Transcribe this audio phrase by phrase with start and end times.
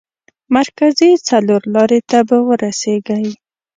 [0.55, 3.27] مرکزي څلور لارې ته به ورسېږئ.